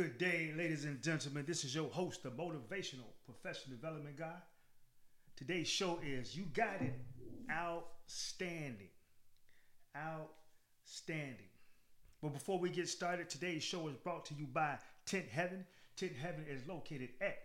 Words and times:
Good 0.00 0.16
day, 0.16 0.50
ladies 0.56 0.86
and 0.86 1.02
gentlemen. 1.02 1.44
This 1.46 1.62
is 1.62 1.74
your 1.74 1.90
host, 1.90 2.22
the 2.22 2.30
motivational 2.30 3.04
professional 3.26 3.76
development 3.76 4.16
guy. 4.16 4.38
Today's 5.36 5.68
show 5.68 5.98
is 6.02 6.34
You 6.34 6.44
Got 6.54 6.80
It 6.80 6.94
Outstanding. 7.50 8.88
Outstanding. 9.94 11.50
But 12.22 12.32
before 12.32 12.58
we 12.58 12.70
get 12.70 12.88
started, 12.88 13.28
today's 13.28 13.62
show 13.62 13.88
is 13.88 13.96
brought 13.96 14.24
to 14.24 14.34
you 14.34 14.46
by 14.46 14.78
Tint 15.04 15.28
Heaven. 15.28 15.66
Tint 15.96 16.16
Heaven 16.16 16.46
is 16.48 16.66
located 16.66 17.10
at 17.20 17.36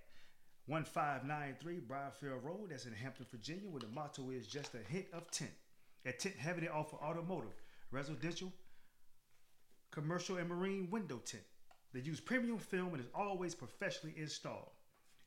1593 0.68 1.82
Briarfield 1.82 2.42
Road. 2.42 2.70
That's 2.70 2.86
in 2.86 2.94
Hampton, 2.94 3.26
Virginia, 3.30 3.68
where 3.70 3.82
the 3.82 3.88
motto 3.88 4.30
is 4.30 4.48
just 4.48 4.76
a 4.76 4.94
hint 4.94 5.08
of 5.12 5.30
tent. 5.30 5.52
At 6.06 6.20
Tint 6.20 6.38
Heaven, 6.38 6.64
they 6.64 6.70
offer 6.70 6.96
automotive, 7.04 7.62
residential, 7.92 8.54
commercial, 9.92 10.38
and 10.38 10.48
marine 10.48 10.90
window 10.90 11.22
tint. 11.26 11.44
They 11.96 12.02
use 12.02 12.20
premium 12.20 12.58
film 12.58 12.94
and 12.94 13.00
is 13.00 13.10
always 13.16 13.56
professionally 13.56 14.16
installed. 14.18 14.72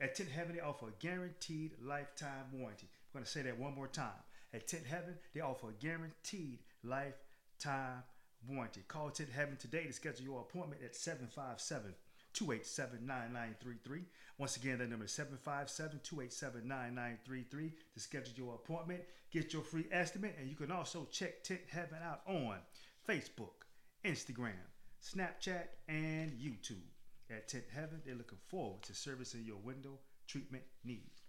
At 0.03 0.15
Tint 0.15 0.29
Heaven, 0.29 0.55
they 0.55 0.61
offer 0.61 0.89
a 0.89 1.03
guaranteed 1.03 1.73
lifetime 1.83 2.45
warranty. 2.53 2.89
I'm 2.93 3.21
going 3.21 3.25
to 3.25 3.31
say 3.31 3.41
that 3.41 3.59
one 3.59 3.75
more 3.75 3.89
time. 3.89 4.21
At 4.53 4.69
Tint 4.69 4.85
Heaven, 4.85 5.15
they 5.33 5.41
offer 5.41 5.71
a 5.71 5.83
guaranteed 5.83 6.59
lifetime 6.85 8.03
warranty. 8.47 8.83
Call 8.87 9.09
Tint 9.09 9.31
Heaven 9.31 9.57
today 9.57 9.87
to 9.87 9.95
schedule 9.95 10.27
your 10.27 10.41
appointment 10.43 10.83
at 10.85 10.95
757 10.95 11.95
287 12.35 13.07
9933. 13.07 14.03
Once 14.37 14.59
again, 14.59 14.77
that 14.77 14.91
number 14.91 15.07
is 15.07 15.13
757 15.13 16.01
287 16.05 16.69
9933 16.69 17.73
to 17.95 18.01
schedule 18.01 18.35
your 18.37 18.55
appointment. 18.57 19.01
Get 19.33 19.55
your 19.55 19.63
free 19.63 19.87
estimate, 19.91 20.37
and 20.39 20.51
you 20.51 20.55
can 20.55 20.71
also 20.71 21.09
check 21.11 21.43
Tint 21.43 21.63
Heaven 21.71 22.01
out 22.05 22.21
on 22.27 22.59
Facebook, 23.09 23.65
Instagram, 24.05 24.69
Snapchat, 25.03 25.65
and 25.89 26.33
YouTube. 26.33 26.83
At 27.31 27.49
Tint 27.49 27.65
Heaven, 27.75 28.01
they're 28.05 28.15
looking 28.15 28.39
forward 28.49 28.83
to 28.83 28.95
servicing 28.95 29.45
your 29.45 29.59
window 29.59 29.99
treatment 30.27 30.65
needs. 30.85 31.23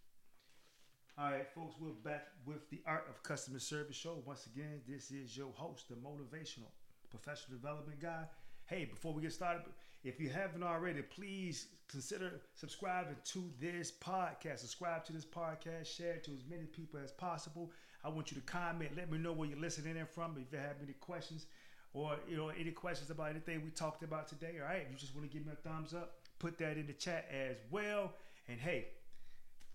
All 1.17 1.31
right, 1.31 1.47
folks, 1.53 1.75
we're 1.79 1.89
back 1.89 2.27
with 2.45 2.69
the 2.69 2.81
Art 2.85 3.05
of 3.09 3.21
Customer 3.23 3.59
Service 3.59 3.97
show. 3.97 4.23
Once 4.25 4.45
again, 4.45 4.81
this 4.87 5.11
is 5.11 5.35
your 5.35 5.51
host, 5.53 5.89
the 5.89 5.95
motivational 5.95 6.71
professional 7.09 7.57
development 7.57 7.99
guy. 7.99 8.23
Hey, 8.65 8.85
before 8.85 9.13
we 9.13 9.21
get 9.21 9.33
started, 9.33 9.63
if 10.03 10.19
you 10.19 10.29
haven't 10.29 10.63
already, 10.63 11.01
please 11.01 11.67
consider 11.89 12.39
subscribing 12.55 13.17
to 13.25 13.51
this 13.59 13.91
podcast. 13.91 14.59
Subscribe 14.59 15.03
to 15.05 15.13
this 15.13 15.25
podcast, 15.25 15.87
share 15.87 16.13
it 16.13 16.23
to 16.23 16.31
as 16.31 16.45
many 16.49 16.63
people 16.63 16.99
as 17.03 17.11
possible. 17.11 17.71
I 18.03 18.09
want 18.09 18.31
you 18.31 18.35
to 18.35 18.43
comment, 18.43 18.91
let 18.95 19.11
me 19.11 19.17
know 19.17 19.33
where 19.33 19.49
you're 19.49 19.59
listening 19.59 19.97
in 19.97 20.05
from. 20.05 20.37
If 20.37 20.53
you 20.53 20.59
have 20.59 20.77
any 20.81 20.93
questions, 20.93 21.47
or 21.93 22.17
you 22.27 22.37
know 22.37 22.49
any 22.49 22.71
questions 22.71 23.09
about 23.09 23.29
anything 23.29 23.61
we 23.63 23.71
talked 23.71 24.03
about 24.03 24.27
today 24.27 24.55
all 24.61 24.67
right? 24.67 24.83
If 24.85 24.91
you 24.91 24.97
just 24.97 25.15
want 25.15 25.29
to 25.29 25.35
give 25.35 25.45
me 25.45 25.53
a 25.53 25.69
thumbs 25.69 25.93
up 25.93 26.19
put 26.39 26.57
that 26.57 26.77
in 26.77 26.87
the 26.87 26.93
chat 26.93 27.27
as 27.31 27.57
well. 27.69 28.13
And 28.47 28.59
hey 28.59 28.87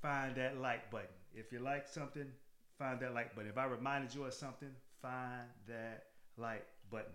find 0.03 0.35
that 0.37 0.61
like 0.61 0.91
button. 0.91 1.07
If 1.35 1.53
you 1.53 1.61
like 1.61 1.87
something 1.87 2.27
find 2.79 2.99
that 3.01 3.15
like 3.15 3.35
button. 3.37 3.51
If 3.51 3.59
i 3.59 3.67
reminded 3.67 4.15
you 4.15 4.25
of 4.25 4.35
something 4.35 4.71
find 5.01 5.49
that 5.69 6.05
like 6.37 6.67
button. 6.91 7.13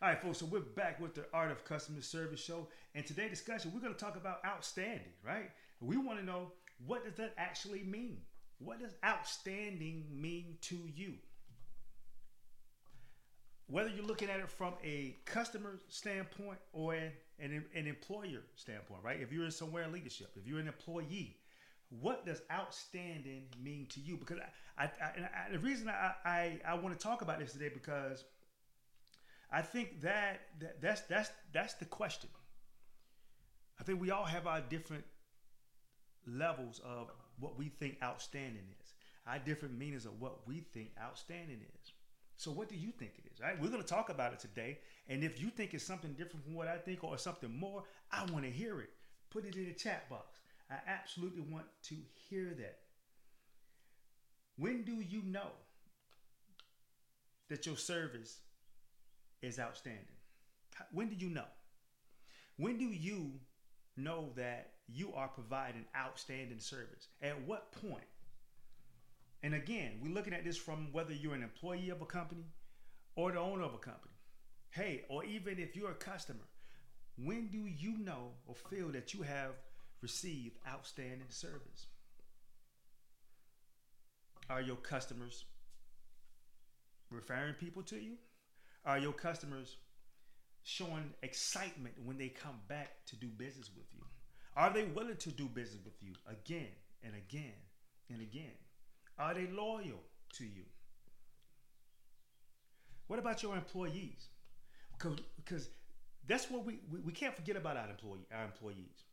All 0.00 0.08
right 0.08 0.20
folks 0.20 0.38
so 0.38 0.46
we're 0.46 0.60
back 0.60 1.00
with 1.00 1.14
the 1.14 1.26
art 1.34 1.50
of 1.50 1.64
customer 1.64 2.00
service 2.00 2.42
show. 2.42 2.68
And 2.94 3.04
today's 3.04 3.30
discussion 3.30 3.72
we're 3.74 3.80
going 3.80 3.94
to 3.94 4.00
talk 4.00 4.16
about 4.16 4.38
outstanding 4.46 5.12
right? 5.24 5.50
We 5.80 5.96
want 5.96 6.18
to 6.18 6.24
know 6.24 6.52
what 6.86 7.04
does 7.04 7.14
that 7.14 7.34
actually 7.36 7.82
mean? 7.82 8.18
What 8.58 8.80
does 8.80 8.94
outstanding 9.04 10.06
mean 10.10 10.56
to 10.62 10.76
you 10.94 11.14
whether 13.66 13.88
you're 13.88 14.04
looking 14.04 14.28
at 14.28 14.40
it 14.40 14.50
from 14.50 14.74
a 14.84 15.16
customer 15.24 15.78
standpoint 15.88 16.58
or 16.72 16.94
an, 16.94 17.12
an, 17.38 17.64
an 17.74 17.86
employer 17.86 18.42
standpoint, 18.56 19.00
right? 19.02 19.20
If 19.20 19.32
you're 19.32 19.44
in 19.44 19.50
somewhere 19.50 19.84
in 19.84 19.92
leadership, 19.92 20.32
if 20.36 20.46
you're 20.46 20.58
an 20.58 20.68
employee, 20.68 21.36
what 22.00 22.26
does 22.26 22.42
outstanding 22.52 23.44
mean 23.62 23.86
to 23.90 24.00
you? 24.00 24.16
Because 24.16 24.38
I, 24.78 24.84
I, 24.84 24.88
I 25.04 25.52
the 25.52 25.58
reason 25.58 25.88
I, 25.88 26.12
I, 26.24 26.60
I 26.66 26.74
want 26.74 26.98
to 26.98 27.02
talk 27.02 27.22
about 27.22 27.38
this 27.38 27.52
today 27.52 27.70
because 27.72 28.24
I 29.50 29.62
think 29.62 30.00
that, 30.02 30.40
that 30.60 30.80
that's 30.80 31.02
that's 31.02 31.30
that's 31.52 31.74
the 31.74 31.84
question. 31.84 32.30
I 33.80 33.84
think 33.84 34.00
we 34.00 34.10
all 34.10 34.24
have 34.24 34.46
our 34.46 34.60
different 34.60 35.04
levels 36.26 36.80
of 36.84 37.10
what 37.38 37.58
we 37.58 37.68
think 37.68 37.98
outstanding 38.02 38.64
is. 38.80 38.94
Our 39.26 39.38
different 39.38 39.78
meanings 39.78 40.06
of 40.06 40.20
what 40.20 40.46
we 40.46 40.60
think 40.60 40.90
outstanding 41.00 41.60
is. 41.82 41.92
So 42.36 42.50
what 42.50 42.68
do 42.68 42.76
you 42.76 42.90
think 42.90 43.12
it 43.18 43.30
is? 43.32 43.40
Right? 43.40 43.60
We're 43.60 43.68
going 43.68 43.82
to 43.82 43.88
talk 43.88 44.10
about 44.10 44.32
it 44.32 44.38
today. 44.38 44.78
And 45.08 45.22
if 45.22 45.40
you 45.40 45.50
think 45.50 45.74
it's 45.74 45.84
something 45.84 46.12
different 46.12 46.44
from 46.44 46.54
what 46.54 46.68
I 46.68 46.78
think 46.78 47.04
or 47.04 47.16
something 47.18 47.56
more, 47.56 47.84
I 48.10 48.24
want 48.30 48.44
to 48.44 48.50
hear 48.50 48.80
it. 48.80 48.90
Put 49.30 49.44
it 49.44 49.56
in 49.56 49.66
the 49.66 49.72
chat 49.72 50.08
box. 50.08 50.38
I 50.70 50.76
absolutely 50.86 51.42
want 51.42 51.66
to 51.84 51.94
hear 52.28 52.54
that. 52.58 52.78
When 54.56 54.82
do 54.82 54.92
you 54.92 55.22
know 55.22 55.50
that 57.48 57.66
your 57.66 57.76
service 57.76 58.38
is 59.42 59.58
outstanding? 59.58 60.04
When 60.92 61.08
do 61.08 61.16
you 61.16 61.30
know? 61.30 61.44
When 62.56 62.78
do 62.78 62.84
you 62.84 63.32
know 63.96 64.30
that 64.36 64.70
you 64.88 65.12
are 65.14 65.28
providing 65.28 65.84
outstanding 65.96 66.60
service? 66.60 67.08
At 67.22 67.40
what 67.42 67.72
point? 67.72 68.04
And 69.44 69.52
again, 69.52 69.98
we're 70.00 70.14
looking 70.14 70.32
at 70.32 70.42
this 70.42 70.56
from 70.56 70.88
whether 70.90 71.12
you're 71.12 71.34
an 71.34 71.42
employee 71.42 71.90
of 71.90 72.00
a 72.00 72.06
company 72.06 72.46
or 73.14 73.30
the 73.30 73.38
owner 73.38 73.62
of 73.62 73.74
a 73.74 73.78
company. 73.78 74.14
Hey, 74.70 75.02
or 75.10 75.22
even 75.22 75.58
if 75.58 75.76
you're 75.76 75.90
a 75.90 75.94
customer, 75.94 76.48
when 77.18 77.48
do 77.48 77.58
you 77.58 77.98
know 77.98 78.30
or 78.46 78.54
feel 78.54 78.88
that 78.92 79.12
you 79.12 79.20
have 79.20 79.50
received 80.00 80.56
outstanding 80.66 81.28
service? 81.28 81.88
Are 84.48 84.62
your 84.62 84.76
customers 84.76 85.44
referring 87.10 87.52
people 87.52 87.82
to 87.82 87.96
you? 87.96 88.14
Are 88.86 88.98
your 88.98 89.12
customers 89.12 89.76
showing 90.62 91.12
excitement 91.22 91.96
when 92.02 92.16
they 92.16 92.28
come 92.30 92.60
back 92.66 93.04
to 93.08 93.16
do 93.16 93.26
business 93.26 93.70
with 93.76 93.92
you? 93.92 94.06
Are 94.56 94.72
they 94.72 94.84
willing 94.84 95.18
to 95.18 95.30
do 95.30 95.48
business 95.48 95.84
with 95.84 96.02
you 96.02 96.14
again 96.26 96.72
and 97.02 97.12
again 97.14 97.52
and 98.08 98.22
again? 98.22 98.63
Are 99.18 99.34
they 99.34 99.46
loyal 99.46 100.02
to 100.34 100.44
you? 100.44 100.64
What 103.06 103.18
about 103.18 103.42
your 103.42 103.54
employees? 103.54 104.28
Because, 104.92 105.18
because 105.36 105.68
that's 106.26 106.50
what 106.50 106.64
we, 106.64 106.80
we, 106.90 107.00
we 107.00 107.12
can't 107.12 107.34
forget 107.34 107.56
about 107.56 107.76
our 107.76 107.90
employee 107.90 108.26
our 108.34 108.44
employees, 108.44 109.04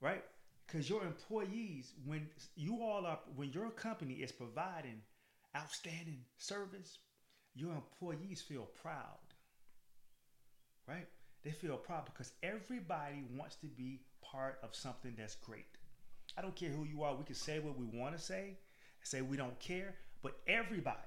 right? 0.00 0.22
Because 0.66 0.88
your 0.88 1.02
employees, 1.04 1.92
when 2.04 2.28
you 2.54 2.82
all 2.82 3.06
are 3.06 3.18
when 3.36 3.52
your 3.52 3.70
company 3.70 4.14
is 4.14 4.32
providing 4.32 5.00
outstanding 5.56 6.20
service, 6.36 6.98
your 7.54 7.72
employees 7.72 8.40
feel 8.40 8.68
proud. 8.82 9.18
Right? 10.86 11.06
They 11.42 11.50
feel 11.50 11.76
proud 11.76 12.04
because 12.06 12.32
everybody 12.42 13.24
wants 13.36 13.56
to 13.56 13.66
be 13.66 14.00
part 14.22 14.58
of 14.62 14.74
something 14.74 15.14
that's 15.16 15.36
great. 15.36 15.78
I 16.36 16.42
don't 16.42 16.56
care 16.56 16.70
who 16.70 16.84
you 16.84 17.02
are, 17.02 17.14
we 17.14 17.24
can 17.24 17.34
say 17.34 17.58
what 17.58 17.78
we 17.78 17.86
want 17.86 18.16
to 18.16 18.22
say, 18.22 18.58
say 19.04 19.20
we 19.20 19.36
don't 19.36 19.58
care, 19.60 19.94
but 20.22 20.38
everybody 20.46 20.98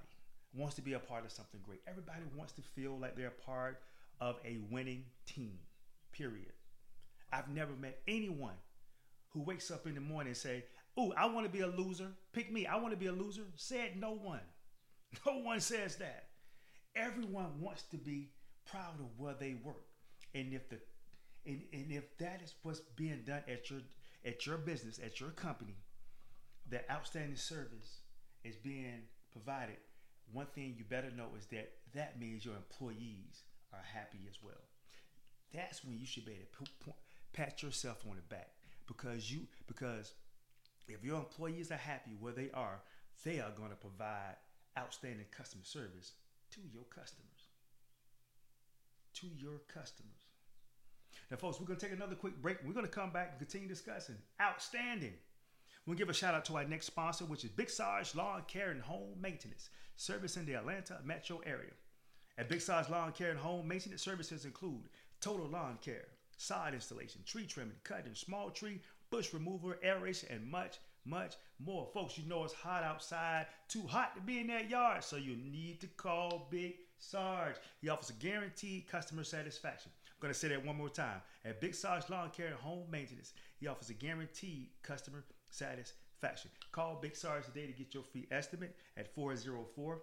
wants 0.53 0.75
to 0.75 0.81
be 0.81 0.93
a 0.93 0.99
part 0.99 1.25
of 1.25 1.31
something 1.31 1.59
great. 1.63 1.81
Everybody 1.87 2.21
wants 2.35 2.53
to 2.53 2.61
feel 2.61 2.97
like 2.97 3.15
they're 3.15 3.29
part 3.29 3.81
of 4.21 4.37
a 4.45 4.59
winning 4.71 5.03
team. 5.25 5.59
Period. 6.11 6.53
I've 7.31 7.49
never 7.49 7.73
met 7.73 7.99
anyone 8.07 8.55
who 9.29 9.41
wakes 9.41 9.69
up 9.69 9.85
in 9.85 9.95
the 9.95 10.01
morning 10.01 10.29
and 10.29 10.37
say, 10.37 10.63
"Oh, 10.95 11.13
I 11.17 11.25
want 11.25 11.45
to 11.45 11.51
be 11.51 11.59
a 11.59 11.67
loser. 11.67 12.11
Pick 12.31 12.51
me. 12.51 12.65
I 12.65 12.77
want 12.77 12.91
to 12.91 12.97
be 12.97 13.07
a 13.07 13.11
loser." 13.11 13.45
Said 13.55 13.97
no 13.97 14.11
one. 14.11 14.41
No 15.25 15.37
one 15.39 15.61
says 15.61 15.95
that. 15.97 16.27
Everyone 16.95 17.61
wants 17.61 17.83
to 17.83 17.97
be 17.97 18.31
proud 18.69 18.99
of 18.99 19.17
where 19.17 19.33
they 19.33 19.53
work. 19.63 19.85
And 20.35 20.53
if 20.53 20.67
the 20.69 20.79
and, 21.45 21.61
and 21.71 21.91
if 21.91 22.17
that 22.17 22.41
is 22.43 22.53
what's 22.61 22.81
being 22.95 23.23
done 23.25 23.43
at 23.47 23.69
your 23.69 23.79
at 24.25 24.45
your 24.45 24.57
business, 24.57 24.99
at 25.03 25.19
your 25.19 25.29
company, 25.29 25.75
that 26.69 26.85
outstanding 26.91 27.35
service 27.35 28.01
is 28.43 28.55
being 28.55 29.01
provided, 29.31 29.77
one 30.31 30.47
thing 30.47 30.75
you 30.77 30.83
better 30.83 31.11
know 31.15 31.29
is 31.37 31.45
that 31.47 31.71
that 31.93 32.19
means 32.19 32.45
your 32.45 32.55
employees 32.55 33.43
are 33.73 33.83
happy 33.93 34.19
as 34.29 34.37
well. 34.41 34.53
That's 35.53 35.83
when 35.83 35.97
you 35.97 36.05
should 36.05 36.25
be 36.25 36.33
able 36.33 36.65
to 36.85 36.93
pat 37.33 37.63
yourself 37.63 38.03
on 38.09 38.15
the 38.15 38.21
back 38.23 38.49
because 38.87 39.31
you 39.31 39.47
because 39.67 40.13
if 40.87 41.03
your 41.03 41.17
employees 41.17 41.71
are 41.71 41.75
happy 41.77 42.11
where 42.19 42.33
they 42.33 42.49
are, 42.53 42.79
they 43.23 43.39
are 43.39 43.51
going 43.57 43.69
to 43.69 43.75
provide 43.75 44.35
outstanding 44.77 45.25
customer 45.35 45.63
service 45.63 46.13
to 46.51 46.61
your 46.73 46.83
customers. 46.83 47.49
To 49.15 49.27
your 49.37 49.59
customers. 49.67 50.27
Now, 51.29 51.37
folks, 51.37 51.59
we're 51.59 51.65
going 51.65 51.79
to 51.79 51.85
take 51.85 51.95
another 51.95 52.15
quick 52.15 52.41
break. 52.41 52.57
We're 52.65 52.73
going 52.73 52.85
to 52.85 52.91
come 52.91 53.11
back 53.11 53.29
and 53.31 53.39
continue 53.39 53.67
discussing 53.67 54.15
outstanding 54.41 55.13
We'll 55.87 55.95
give 55.95 56.09
a 56.09 56.13
shout 56.13 56.35
out 56.35 56.43
to 56.45 56.57
our 56.57 56.65
next 56.65 56.87
sponsor, 56.87 57.23
which 57.23 57.45
is 57.45 57.49
Big 57.49 57.69
Sarge 57.69 58.13
Lawn 58.13 58.43
Care 58.45 58.71
and 58.71 58.81
Home 58.81 59.15
Maintenance, 59.21 59.69
service 59.95 60.35
in 60.35 60.45
the 60.45 60.55
Atlanta 60.55 60.99
metro 61.05 61.39
area. 61.45 61.71
At 62.37 62.49
Big 62.49 62.59
Sarge 62.59 62.89
Lawn 62.89 63.13
Care 63.13 63.31
and 63.31 63.39
Home 63.39 63.65
Maintenance 63.65 64.01
services 64.01 64.43
include 64.43 64.89
total 65.21 65.47
lawn 65.47 65.79
care, 65.81 66.07
sod 66.35 66.73
installation, 66.73 67.21
tree 67.25 67.45
trimming, 67.45 67.77
cutting, 67.85 68.15
small 68.15 68.49
tree, 68.49 68.81
bush 69.09 69.33
removal, 69.33 69.75
aeration, 69.81 70.27
and 70.29 70.45
much, 70.45 70.75
much 71.05 71.35
more. 71.57 71.87
Folks, 71.93 72.17
you 72.17 72.27
know 72.27 72.43
it's 72.43 72.53
hot 72.53 72.83
outside, 72.83 73.45
too 73.69 73.87
hot 73.87 74.13
to 74.13 74.21
be 74.21 74.39
in 74.41 74.47
that 74.47 74.69
yard, 74.69 75.05
so 75.05 75.15
you 75.15 75.37
need 75.37 75.79
to 75.79 75.87
call 75.87 76.49
Big 76.51 76.75
Sarge. 76.99 77.55
He 77.79 77.87
offers 77.87 78.09
a 78.09 78.13
guaranteed 78.13 78.89
customer 78.89 79.23
satisfaction. 79.23 79.91
I'm 80.17 80.21
going 80.21 80.33
to 80.33 80.39
say 80.39 80.47
that 80.47 80.65
one 80.65 80.75
more 80.75 80.89
time. 80.89 81.21
At 81.45 81.61
Big 81.61 81.75
Sarge 81.75 82.09
Lawn 82.09 82.31
Care 82.31 82.47
and 82.47 82.55
Home 82.55 82.85
Maintenance, 82.89 83.33
he 83.59 83.67
offers 83.67 83.91
a 83.91 83.93
guaranteed 83.93 84.69
customer 84.81 85.23
satisfaction. 85.51 86.49
Call 86.71 86.97
Big 86.99 87.15
Sarge 87.15 87.45
today 87.45 87.67
to 87.67 87.71
get 87.71 87.93
your 87.93 88.01
free 88.01 88.25
estimate 88.31 88.75
at 88.97 89.13
404 89.13 90.01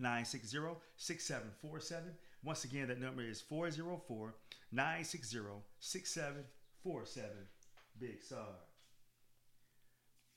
960 0.00 0.58
6747. 0.96 2.10
Once 2.42 2.64
again, 2.64 2.88
that 2.88 3.00
number 3.00 3.22
is 3.22 3.40
404 3.40 4.34
960 4.72 5.38
6747. 5.78 7.30
Big 8.00 8.20
Sarge. 8.20 8.40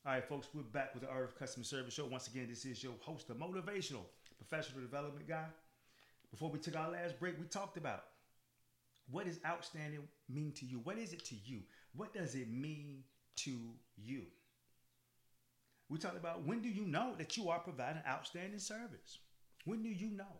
All 0.05 0.13
right, 0.13 0.23
folks, 0.23 0.47
we're 0.53 0.61
back 0.61 0.93
with 0.93 1.01
the 1.01 1.09
Art 1.09 1.23
of 1.23 1.39
Customer 1.39 1.63
Service 1.63 1.95
Show. 1.95 2.05
Once 2.05 2.27
again, 2.27 2.45
this 2.47 2.65
is 2.65 2.83
your 2.83 2.93
host, 3.01 3.27
the 3.27 3.33
motivational 3.33 4.05
professional 4.37 4.81
development 4.81 5.27
guy. 5.27 5.45
Before 6.29 6.51
we 6.51 6.59
took 6.59 6.77
our 6.77 6.91
last 6.91 7.19
break, 7.19 7.39
we 7.39 7.45
talked 7.45 7.77
about 7.77 8.03
what 9.11 9.25
does 9.25 9.39
outstanding 9.45 10.01
mean 10.29 10.53
to 10.53 10.65
you? 10.65 10.79
What 10.79 10.97
is 10.97 11.13
it 11.13 11.25
to 11.25 11.35
you? 11.35 11.61
What 11.95 12.13
does 12.13 12.35
it 12.35 12.49
mean 12.49 13.03
to 13.37 13.51
you? 13.97 14.23
We 15.89 15.97
talked 15.97 16.17
about 16.17 16.45
when 16.47 16.61
do 16.61 16.69
you 16.69 16.85
know 16.85 17.13
that 17.17 17.35
you 17.35 17.49
are 17.49 17.59
providing 17.59 18.01
outstanding 18.07 18.59
service? 18.59 19.19
When 19.65 19.83
do 19.83 19.89
you 19.89 20.09
know? 20.09 20.39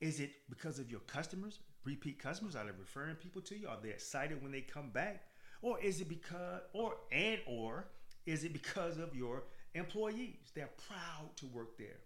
Is 0.00 0.20
it 0.20 0.32
because 0.50 0.78
of 0.78 0.90
your 0.90 1.00
customers, 1.00 1.60
repeat 1.84 2.18
customers? 2.18 2.56
Are 2.56 2.64
they 2.64 2.72
referring 2.78 3.14
people 3.16 3.40
to 3.42 3.56
you? 3.56 3.68
Are 3.68 3.78
they 3.80 3.90
excited 3.90 4.42
when 4.42 4.52
they 4.52 4.60
come 4.60 4.90
back? 4.90 5.22
Or 5.62 5.80
is 5.80 6.00
it 6.00 6.08
because, 6.08 6.60
or 6.72 6.96
and 7.12 7.38
or 7.46 7.86
is 8.26 8.44
it 8.44 8.52
because 8.52 8.98
of 8.98 9.14
your 9.14 9.44
employees? 9.74 10.50
They're 10.54 10.70
proud 10.88 11.36
to 11.36 11.46
work 11.46 11.78
there. 11.78 12.00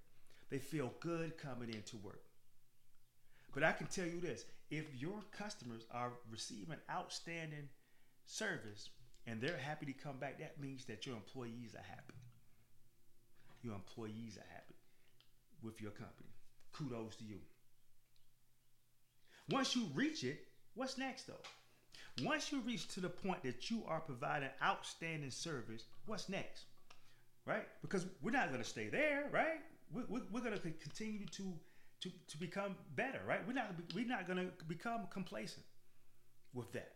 They 0.50 0.58
feel 0.58 0.93
good 1.00 1.38
coming 1.38 1.73
into 1.73 1.96
work. 1.96 2.20
But 3.55 3.64
I 3.64 3.73
can 3.73 3.87
tell 3.87 4.06
you 4.06 4.20
this 4.20 4.44
if 4.70 4.85
your 4.97 5.23
customers 5.37 5.87
are 5.91 6.12
receiving 6.31 6.76
outstanding 6.91 7.69
service 8.25 8.91
and 9.26 9.41
they're 9.41 9.56
happy 9.56 9.87
to 9.87 9.93
come 9.93 10.19
back, 10.19 10.38
that 10.38 10.61
means 10.61 10.85
that 10.87 11.06
your 11.06 11.17
employees 11.17 11.75
are 11.75 11.85
happy. 11.88 12.15
Your 13.62 13.75
employees 13.75 14.37
are 14.37 14.53
happy 14.53 14.75
with 15.62 15.81
your 15.81 15.91
company. 15.91 16.31
Kudos 16.73 17.17
to 17.17 17.25
you. 17.25 17.38
Once 19.50 19.75
you 19.75 19.87
reach 19.94 20.25
it, 20.25 20.41
what's 20.75 20.99
next 20.99 21.26
though? 21.26 22.25
Once 22.25 22.53
you 22.53 22.61
reach 22.61 22.88
to 22.88 23.00
the 23.00 23.09
point 23.09 23.43
that 23.43 23.70
you 23.70 23.82
are 23.87 24.00
providing 24.00 24.50
outstanding 24.62 25.31
service, 25.31 25.85
what's 26.06 26.29
next? 26.29 26.65
Right? 27.47 27.67
Because 27.81 28.06
we're 28.23 28.31
not 28.31 28.49
going 28.49 28.62
to 28.62 28.69
stay 28.69 28.88
there, 28.88 29.29
right? 29.32 29.61
We're, 29.93 30.20
we're 30.31 30.41
going 30.41 30.53
to 30.53 30.61
continue 30.61 31.25
to 31.26 31.53
to, 32.00 32.11
to 32.29 32.39
become 32.39 32.77
better, 32.95 33.21
right? 33.27 33.41
We're 33.47 33.55
not 33.55 33.75
we're 33.95 34.06
not 34.06 34.27
going 34.27 34.39
to 34.39 34.65
become 34.67 35.06
complacent 35.11 35.65
with 36.55 36.73
that. 36.73 36.93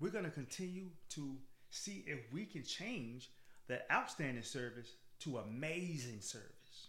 We're 0.00 0.10
going 0.10 0.24
to 0.24 0.30
continue 0.30 0.88
to 1.10 1.36
see 1.70 2.04
if 2.06 2.20
we 2.32 2.44
can 2.44 2.64
change 2.64 3.30
that 3.68 3.86
outstanding 3.92 4.42
service 4.42 4.94
to 5.20 5.38
amazing 5.38 6.20
service. 6.20 6.88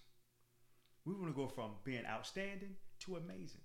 We 1.06 1.14
want 1.14 1.28
to 1.28 1.34
go 1.34 1.48
from 1.48 1.72
being 1.84 2.06
outstanding 2.06 2.76
to 3.02 3.18
amazing. 3.18 3.62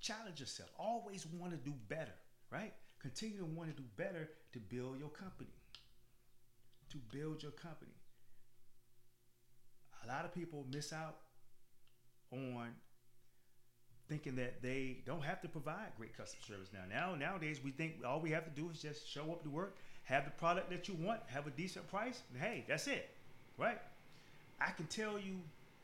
Challenge 0.00 0.40
yourself. 0.40 0.70
Always 0.78 1.26
want 1.26 1.52
to 1.52 1.58
do 1.58 1.74
better, 1.88 2.14
right? 2.50 2.72
Continue 3.00 3.38
to 3.38 3.44
want 3.44 3.74
to 3.74 3.82
do 3.82 3.88
better 3.96 4.30
to 4.52 4.58
build 4.58 4.98
your 4.98 5.08
company. 5.08 5.50
To 6.90 6.98
build 7.12 7.42
your 7.42 7.52
company. 7.52 7.92
A 10.04 10.08
lot 10.08 10.24
of 10.24 10.34
people 10.34 10.66
miss 10.72 10.92
out 10.92 11.16
on 12.32 12.72
thinking 14.10 14.34
that 14.34 14.60
they 14.60 14.96
don't 15.06 15.22
have 15.22 15.40
to 15.40 15.48
provide 15.48 15.86
great 15.96 16.14
customer 16.16 16.42
service 16.46 16.68
now. 16.74 16.80
Now 16.90 17.14
nowadays 17.14 17.60
we 17.64 17.70
think 17.70 17.94
all 18.04 18.20
we 18.20 18.30
have 18.32 18.44
to 18.44 18.50
do 18.50 18.68
is 18.68 18.82
just 18.82 19.08
show 19.08 19.22
up 19.30 19.44
to 19.44 19.48
work, 19.48 19.76
have 20.04 20.24
the 20.24 20.32
product 20.32 20.68
that 20.70 20.88
you 20.88 20.94
want, 20.94 21.20
have 21.26 21.46
a 21.46 21.50
decent 21.50 21.88
price, 21.88 22.20
and 22.32 22.42
hey, 22.42 22.64
that's 22.68 22.88
it. 22.88 23.08
Right? 23.56 23.78
I 24.60 24.72
can 24.72 24.86
tell 24.86 25.18
you 25.18 25.36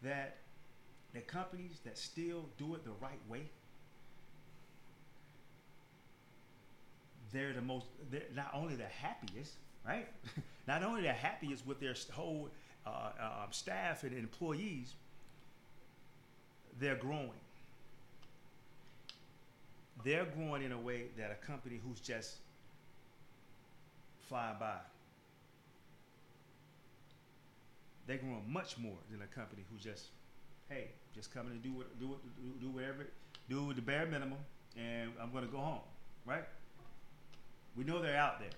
that 0.03 0.39
the 1.15 1.21
companies 1.21 1.79
that 1.85 1.97
still 1.97 2.47
do 2.59 2.75
it 2.75 2.85
the 2.85 2.91
right 3.01 3.21
way, 3.29 3.43
they're 7.33 7.53
the 7.53 7.63
most 7.63 7.87
they're 8.11 8.23
not 8.35 8.51
only 8.53 8.75
the 8.75 8.85
happiest, 8.85 9.53
right? 9.87 10.09
not 10.67 10.83
only 10.83 11.03
the 11.03 11.13
happiest 11.13 11.65
with 11.65 11.79
their 11.79 11.95
whole 12.13 12.51
uh, 12.85 12.91
uh, 12.91 13.47
staff 13.51 14.03
and 14.03 14.19
employees, 14.19 14.95
they're 16.81 16.97
growing 16.97 17.31
they're 20.05 20.27
growing 20.27 20.63
in 20.63 20.73
a 20.73 20.79
way 20.79 21.05
that 21.17 21.31
a 21.31 21.47
company 21.47 21.81
who's 21.85 22.01
just 22.01 22.37
flying 24.29 24.57
by, 24.59 24.77
they're 28.07 28.19
growing 28.19 28.45
much 28.49 28.79
more 28.79 28.97
than 29.11 29.23
a 29.23 29.27
company 29.27 29.65
who 29.71 29.79
just, 29.79 30.07
hey, 30.69 30.89
just 31.15 31.33
coming 31.33 31.53
and 31.53 31.63
do 31.63 31.73
what, 31.73 31.99
do 31.99 32.09
what, 32.09 32.19
do 32.61 32.71
whatever, 32.71 33.07
do 33.49 33.73
the 33.73 33.83
bare 33.83 34.07
minimum, 34.07 34.39
and 34.77 35.11
I'm 35.21 35.33
going 35.33 35.45
to 35.45 35.51
go 35.51 35.59
home, 35.59 35.81
right? 36.25 36.45
We 37.77 37.85
know 37.85 38.01
they're 38.01 38.17
out 38.17 38.39
there. 38.41 38.51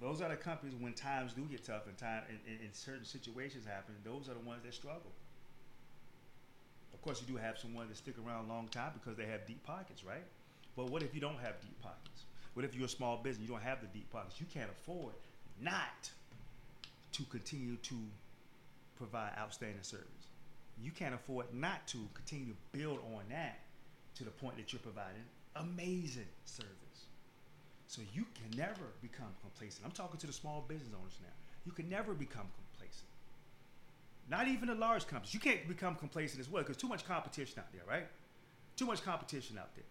Those 0.00 0.20
are 0.20 0.28
the 0.28 0.36
companies 0.36 0.74
when 0.78 0.92
times 0.92 1.32
do 1.32 1.42
get 1.42 1.64
tough 1.64 1.86
and 1.86 1.96
time 1.96 2.22
and, 2.28 2.60
and 2.60 2.74
certain 2.74 3.04
situations 3.04 3.66
happen. 3.66 3.94
Those 4.04 4.28
are 4.28 4.34
the 4.34 4.40
ones 4.40 4.62
that 4.64 4.74
struggle. 4.74 5.10
Course, 7.06 7.22
you 7.22 7.34
do 7.34 7.38
have 7.40 7.56
someone 7.56 7.86
that 7.86 7.96
stick 7.96 8.16
around 8.18 8.46
a 8.46 8.48
long 8.48 8.66
time 8.66 8.90
because 8.92 9.16
they 9.16 9.26
have 9.26 9.46
deep 9.46 9.62
pockets, 9.62 10.02
right? 10.02 10.24
But 10.74 10.90
what 10.90 11.04
if 11.04 11.14
you 11.14 11.20
don't 11.20 11.38
have 11.38 11.60
deep 11.60 11.80
pockets? 11.80 12.24
What 12.54 12.64
if 12.64 12.74
you're 12.74 12.86
a 12.86 12.88
small 12.88 13.18
business, 13.18 13.46
you 13.46 13.54
don't 13.54 13.62
have 13.62 13.80
the 13.80 13.86
deep 13.86 14.10
pockets? 14.10 14.40
You 14.40 14.46
can't 14.52 14.68
afford 14.68 15.14
not 15.62 16.10
to 17.12 17.22
continue 17.30 17.76
to 17.76 17.94
provide 18.96 19.30
outstanding 19.38 19.84
service. 19.84 20.26
You 20.82 20.90
can't 20.90 21.14
afford 21.14 21.46
not 21.54 21.86
to 21.88 21.98
continue 22.12 22.46
to 22.46 22.76
build 22.76 22.98
on 23.14 23.22
that 23.30 23.60
to 24.16 24.24
the 24.24 24.32
point 24.32 24.56
that 24.56 24.72
you're 24.72 24.80
providing 24.80 25.22
amazing 25.54 26.26
service. 26.44 27.06
So 27.86 28.02
you 28.14 28.26
can 28.34 28.58
never 28.58 28.90
become 29.00 29.30
complacent. 29.42 29.84
I'm 29.84 29.92
talking 29.92 30.18
to 30.18 30.26
the 30.26 30.32
small 30.32 30.64
business 30.66 30.90
owners 30.98 31.18
now. 31.22 31.32
You 31.66 31.70
can 31.70 31.88
never 31.88 32.14
become 32.14 32.50
complacent. 32.50 32.65
Not 34.28 34.48
even 34.48 34.68
the 34.68 34.74
large 34.74 35.06
companies. 35.06 35.32
You 35.32 35.40
can't 35.40 35.68
become 35.68 35.94
complacent 35.94 36.40
as 36.40 36.50
well 36.50 36.62
because 36.62 36.76
too 36.76 36.88
much 36.88 37.04
competition 37.04 37.60
out 37.60 37.72
there, 37.72 37.82
right? 37.88 38.06
Too 38.76 38.86
much 38.86 39.02
competition 39.02 39.56
out 39.58 39.74
there. 39.74 39.84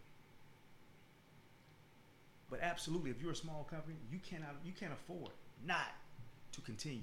But 2.50 2.60
absolutely, 2.62 3.12
if 3.12 3.22
you're 3.22 3.32
a 3.32 3.36
small 3.36 3.66
company, 3.70 3.96
you 4.12 4.20
cannot 4.20 4.56
you 4.64 4.74
can't 4.78 4.94
afford 4.94 5.32
not 5.66 5.94
to 6.52 6.62
continue 6.62 7.02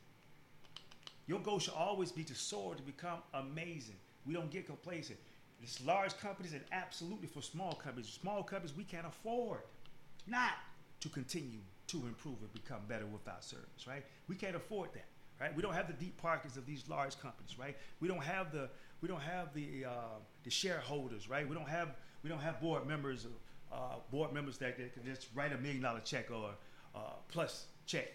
Your 1.27 1.39
goal 1.39 1.60
should 1.60 1.74
always 1.74 2.12
be 2.12 2.24
to 2.24 2.36
soar, 2.36 2.75
to 2.75 2.84
become 2.84 3.19
amazing. 3.34 3.96
We 4.25 4.34
don't 4.34 4.50
get 4.50 4.65
complacent. 4.65 5.19
It's 5.62 5.84
large 5.84 6.17
companies 6.19 6.53
and 6.53 6.62
absolutely 6.72 7.27
for 7.27 7.41
small 7.41 7.74
companies. 7.74 8.07
Small 8.07 8.43
companies, 8.43 8.75
we 8.77 8.84
can't 8.84 9.07
afford 9.07 9.62
not 10.27 10.51
to 11.00 11.10
continue 11.10 11.60
to 11.88 11.98
improve 11.98 12.36
and 12.41 12.53
become 12.53 12.81
better 12.88 13.05
with 13.05 13.27
our 13.27 13.41
service, 13.41 13.88
right? 13.88 14.03
We 14.27 14.36
can't 14.36 14.55
afford 14.55 14.89
that, 14.93 15.05
right? 15.39 15.55
We 15.55 15.62
don't 15.62 15.74
have 15.74 15.88
the 15.88 15.93
deep 15.93 16.17
pockets 16.22 16.57
of 16.57 16.65
these 16.65 16.84
large 16.89 17.19
companies, 17.19 17.57
right? 17.57 17.77
We 18.00 18.07
don't 18.07 18.24
have 18.24 18.51
the 18.51 18.69
we 19.01 19.07
don't 19.07 19.22
have 19.22 19.53
the 19.53 19.86
uh, 19.86 20.19
the 20.43 20.50
shareholders, 20.50 21.29
right? 21.29 21.48
We 21.48 21.55
don't 21.55 21.69
have 21.69 21.96
we 22.24 22.29
don't 22.29 22.39
have 22.39 22.60
board 22.62 22.86
members, 22.88 23.27
uh, 23.72 23.77
board 24.12 24.34
members 24.34 24.57
that, 24.57 24.77
that, 24.77 24.93
can 24.93 25.05
just 25.05 25.27
write 25.34 25.53
a 25.53 25.57
million 25.57 25.81
dollar 25.81 26.01
check 26.01 26.29
or 26.31 26.51
plus 27.29 27.65
check 27.86 28.07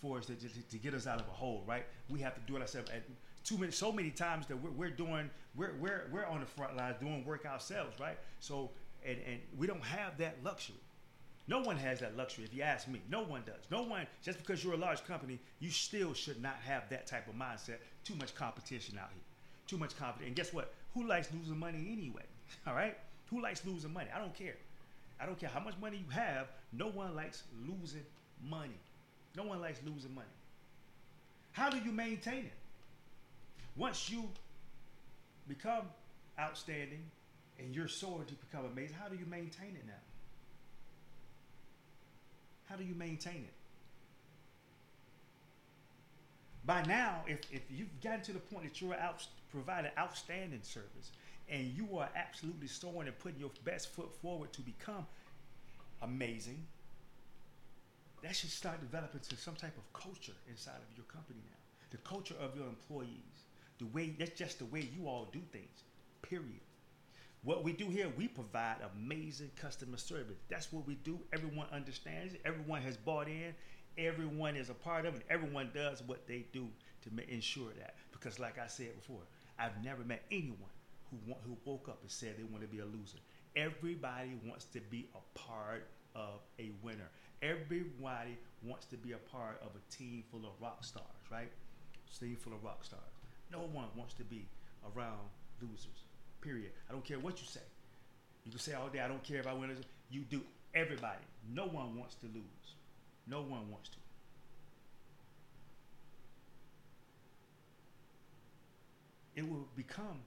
for 0.00 0.18
us 0.18 0.26
to, 0.26 0.34
to, 0.34 0.48
to, 0.48 0.78
get 0.78 0.94
us 0.94 1.06
out 1.06 1.20
of 1.20 1.26
a 1.28 1.32
hole, 1.32 1.62
right? 1.66 1.84
We 2.08 2.20
have 2.20 2.34
to 2.34 2.40
do 2.46 2.56
it 2.56 2.62
ourselves. 2.62 2.90
And 2.92 3.02
too 3.44 3.58
many, 3.58 3.72
so 3.72 3.92
many 3.92 4.10
times 4.10 4.46
that 4.46 4.56
we're, 4.56 4.70
we're 4.70 4.90
doing, 4.90 5.30
we're, 5.54 5.74
we're, 5.80 6.08
we're 6.10 6.24
on 6.24 6.40
the 6.40 6.46
front 6.46 6.76
lines 6.76 6.96
doing 7.00 7.24
work 7.24 7.44
ourselves, 7.44 7.98
right? 8.00 8.18
So, 8.38 8.70
and, 9.04 9.18
and 9.26 9.40
we 9.58 9.66
don't 9.66 9.84
have 9.84 10.16
that 10.18 10.36
luxury. 10.42 10.76
No 11.48 11.60
one 11.60 11.76
has 11.76 12.00
that 12.00 12.16
luxury, 12.16 12.44
if 12.44 12.54
you 12.54 12.62
ask 12.62 12.86
me. 12.86 13.00
No 13.10 13.22
one 13.22 13.42
does. 13.44 13.64
No 13.70 13.82
one, 13.82 14.06
just 14.22 14.38
because 14.38 14.62
you're 14.62 14.74
a 14.74 14.78
large 14.78 15.04
company, 15.04 15.38
you 15.58 15.70
still 15.70 16.14
should 16.14 16.40
not 16.40 16.56
have 16.64 16.88
that 16.90 17.06
type 17.06 17.26
of 17.28 17.34
mindset. 17.34 17.78
Too 18.04 18.14
much 18.14 18.34
competition 18.34 18.98
out 18.98 19.08
here. 19.12 19.22
Too 19.66 19.76
much 19.76 19.96
competition. 19.98 20.28
And 20.28 20.36
guess 20.36 20.52
what? 20.52 20.72
Who 20.94 21.06
likes 21.06 21.28
losing 21.34 21.58
money 21.58 21.88
anyway? 21.90 22.22
All 22.66 22.74
right? 22.74 22.96
Who 23.30 23.42
likes 23.42 23.66
losing 23.66 23.92
money? 23.92 24.08
I 24.14 24.18
don't 24.18 24.34
care. 24.34 24.56
I 25.20 25.26
don't 25.26 25.38
care 25.38 25.50
how 25.52 25.60
much 25.60 25.74
money 25.80 25.98
you 25.98 26.10
have. 26.10 26.48
No 26.72 26.88
one 26.88 27.14
likes 27.14 27.42
losing 27.66 28.04
money. 28.48 28.78
No 29.36 29.44
one 29.44 29.60
likes 29.60 29.80
losing 29.86 30.14
money. 30.14 30.26
How 31.52 31.70
do 31.70 31.78
you 31.78 31.92
maintain 31.92 32.44
it? 32.44 32.52
Once 33.76 34.10
you 34.10 34.28
become 35.48 35.84
outstanding 36.38 37.02
and 37.58 37.74
you're 37.74 37.88
soaring 37.88 38.26
to 38.26 38.34
become 38.34 38.64
amazing, 38.66 38.96
how 39.00 39.08
do 39.08 39.16
you 39.16 39.26
maintain 39.26 39.70
it 39.74 39.86
now? 39.86 39.92
How 42.66 42.76
do 42.76 42.84
you 42.84 42.94
maintain 42.94 43.34
it? 43.34 43.52
By 46.64 46.82
now, 46.84 47.24
if, 47.26 47.40
if 47.50 47.62
you've 47.70 48.00
gotten 48.00 48.22
to 48.22 48.32
the 48.32 48.38
point 48.38 48.64
that 48.64 48.80
you're 48.80 48.94
out 48.94 49.26
providing 49.50 49.90
outstanding 49.98 50.60
service 50.62 51.10
and 51.48 51.72
you 51.76 51.98
are 51.98 52.08
absolutely 52.14 52.68
soaring 52.68 53.08
and 53.08 53.18
putting 53.18 53.40
your 53.40 53.50
best 53.64 53.92
foot 53.92 54.14
forward 54.22 54.52
to 54.52 54.60
become 54.60 55.04
amazing, 56.02 56.64
that 58.22 58.36
should 58.36 58.50
start 58.50 58.80
developing 58.80 59.20
to 59.20 59.36
some 59.36 59.54
type 59.54 59.76
of 59.76 59.92
culture 59.92 60.32
inside 60.48 60.76
of 60.76 60.96
your 60.96 61.06
company 61.06 61.40
now. 61.44 61.56
The 61.90 61.98
culture 61.98 62.34
of 62.40 62.56
your 62.56 62.66
employees. 62.66 63.44
The 63.78 63.86
way 63.86 64.14
that's 64.18 64.38
just 64.38 64.58
the 64.58 64.66
way 64.66 64.88
you 64.96 65.08
all 65.08 65.28
do 65.32 65.40
things. 65.52 65.84
Period. 66.22 66.60
What 67.42 67.64
we 67.64 67.72
do 67.72 67.88
here, 67.88 68.12
we 68.18 68.28
provide 68.28 68.76
amazing 68.94 69.50
customer 69.56 69.96
service. 69.96 70.36
That's 70.50 70.70
what 70.72 70.86
we 70.86 70.96
do. 70.96 71.18
Everyone 71.32 71.66
understands. 71.72 72.34
Everyone 72.44 72.82
has 72.82 72.98
bought 72.98 73.28
in. 73.28 73.54
Everyone 73.96 74.56
is 74.56 74.68
a 74.68 74.74
part 74.74 75.06
of 75.06 75.16
it. 75.16 75.22
Everyone 75.30 75.70
does 75.74 76.02
what 76.06 76.26
they 76.26 76.44
do 76.52 76.68
to 77.02 77.32
ensure 77.32 77.70
that. 77.78 77.94
Because, 78.12 78.38
like 78.38 78.58
I 78.58 78.66
said 78.66 78.94
before, 78.94 79.22
I've 79.58 79.82
never 79.82 80.04
met 80.04 80.22
anyone 80.30 80.70
who 81.10 81.16
want, 81.26 81.40
who 81.44 81.56
woke 81.64 81.88
up 81.88 81.98
and 82.02 82.10
said 82.10 82.34
they 82.36 82.44
want 82.44 82.62
to 82.62 82.68
be 82.68 82.80
a 82.80 82.84
loser. 82.84 83.18
Everybody 83.56 84.38
wants 84.46 84.66
to 84.66 84.80
be 84.80 85.08
a 85.14 85.38
part 85.38 85.88
of 86.14 86.40
a 86.58 86.70
winner. 86.82 87.08
Everybody 87.42 88.36
wants 88.62 88.86
to 88.86 88.96
be 88.96 89.12
a 89.12 89.18
part 89.18 89.60
of 89.62 89.68
a 89.74 89.94
team 89.94 90.24
full 90.30 90.40
of 90.40 90.52
rock 90.60 90.84
stars, 90.84 91.06
right? 91.30 91.50
Team 92.18 92.36
full 92.36 92.52
of 92.52 92.62
rock 92.62 92.84
stars. 92.84 93.00
No 93.50 93.60
one 93.60 93.86
wants 93.96 94.14
to 94.14 94.24
be 94.24 94.46
around 94.94 95.20
losers. 95.62 96.04
Period. 96.42 96.70
I 96.88 96.92
don't 96.92 97.04
care 97.04 97.18
what 97.18 97.40
you 97.40 97.46
say. 97.46 97.60
You 98.44 98.50
can 98.50 98.60
say 98.60 98.74
all 98.74 98.88
day, 98.88 99.00
I 99.00 99.08
don't 99.08 99.22
care 99.22 99.38
if 99.38 99.46
I 99.46 99.54
win. 99.54 99.74
You 100.10 100.22
do. 100.22 100.42
Everybody. 100.74 101.24
No 101.54 101.66
one 101.66 101.96
wants 101.96 102.14
to 102.16 102.26
lose. 102.26 102.74
No 103.26 103.40
one 103.40 103.70
wants 103.70 103.88
to. 103.90 103.96
It 109.36 109.48
will 109.48 109.66
become 109.76 110.20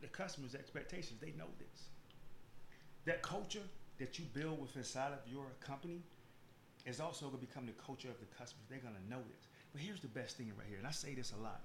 the 0.00 0.06
customer's 0.08 0.54
expectations. 0.54 1.20
They 1.20 1.32
know 1.36 1.48
this. 1.58 1.88
That 3.04 3.22
culture 3.22 3.62
that 3.98 4.18
you 4.18 4.24
build 4.32 4.60
with 4.60 4.76
inside 4.76 5.12
of 5.12 5.18
your 5.30 5.46
company 5.60 6.02
is 6.86 7.00
also 7.00 7.26
going 7.26 7.40
to 7.40 7.46
become 7.46 7.66
the 7.66 7.72
culture 7.72 8.08
of 8.08 8.18
the 8.20 8.26
customers. 8.38 8.64
They're 8.70 8.78
going 8.78 8.94
to 8.94 9.10
know 9.10 9.20
this. 9.34 9.48
But 9.72 9.82
here's 9.82 10.00
the 10.00 10.08
best 10.08 10.36
thing 10.36 10.52
right 10.56 10.66
here, 10.68 10.78
and 10.78 10.86
I 10.86 10.92
say 10.92 11.14
this 11.14 11.32
a 11.38 11.42
lot. 11.42 11.60